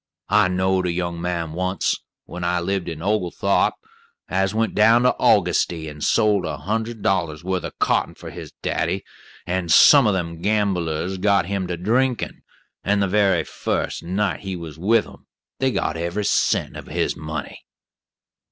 I 0.29 0.47
knowed 0.47 0.87
a 0.87 0.91
young 0.91 1.21
man 1.21 1.51
once, 1.53 1.99
when 2.25 2.43
I 2.43 2.59
lived 2.59 2.89
in 2.89 3.03
Ogletharp, 3.03 3.73
as 4.27 4.51
went 4.51 4.73
down 4.73 5.03
to 5.03 5.15
Augusty 5.19 5.87
and 5.87 6.03
sold 6.03 6.43
a 6.43 6.57
hundred 6.57 7.03
dollars' 7.03 7.43
worth 7.43 7.65
of 7.65 7.77
cotton 7.77 8.15
for 8.15 8.31
his 8.31 8.51
daddy, 8.63 9.03
and 9.45 9.71
some 9.71 10.07
o' 10.07 10.11
them 10.11 10.41
gambollers 10.41 11.19
got 11.19 11.45
him 11.45 11.67
to 11.67 11.77
drinkin', 11.77 12.41
and 12.83 12.99
the 12.99 13.07
very 13.07 13.43
first 13.43 14.01
night 14.01 14.39
he 14.39 14.55
was 14.55 14.79
with 14.79 15.05
'em 15.05 15.27
they 15.59 15.69
got 15.69 15.95
every 15.95 16.25
cent 16.25 16.75
of 16.75 16.87
his 16.87 17.15
money." 17.15 17.59